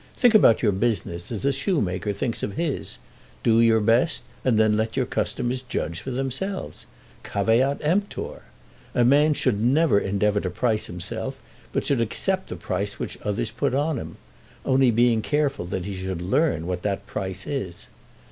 Think 0.15 0.33
about 0.33 0.63
your 0.63 0.71
business 0.71 1.31
as 1.31 1.45
a 1.45 1.51
shoemaker 1.51 2.11
thinks 2.11 2.41
of 2.41 2.53
his. 2.53 2.97
Do 3.43 3.59
your 3.61 3.79
best, 3.79 4.23
and 4.43 4.57
then 4.57 4.75
let 4.75 4.97
your 4.97 5.05
customers 5.05 5.61
judge 5.61 5.99
for 5.99 6.09
themselves. 6.09 6.87
Caveat 7.23 7.77
emptor. 7.81 8.41
A 8.95 9.05
man 9.05 9.35
should 9.35 9.61
never 9.61 9.99
endeavour 9.99 10.39
to 10.39 10.49
price 10.49 10.87
himself, 10.87 11.39
but 11.71 11.85
should 11.85 12.01
accept 12.01 12.49
the 12.49 12.55
price 12.55 12.97
which 12.97 13.19
others 13.21 13.51
put 13.51 13.75
on 13.75 13.97
him, 13.99 14.17
only 14.65 14.89
being 14.89 15.21
careful 15.21 15.65
that 15.65 15.85
he 15.85 15.93
should 15.95 16.19
learn 16.23 16.65
what 16.65 16.81
that 16.81 17.05
price 17.05 17.45
is. 17.45 17.85